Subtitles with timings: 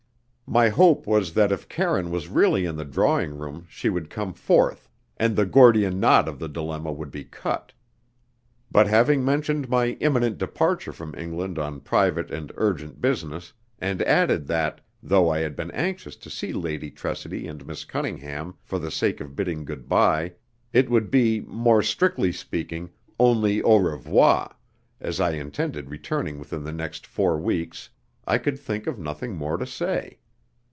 [0.47, 4.33] My hope was that if Karine was really in the drawing room she would come
[4.33, 7.71] forth, and the Gordian knot of the dilemma would be cut.
[8.69, 14.45] But having mentioned my imminent departure from England on private and urgent business, and added
[14.47, 18.91] that, though I had been anxious to see Lady Tressidy and Miss Cunningham for the
[18.91, 20.33] sake of bidding good bye,
[20.73, 24.53] it would be, more strictly speaking, only au revoir,
[24.99, 27.89] as I intended returning within the next four weeks,
[28.27, 30.17] I could think of nothing more to say.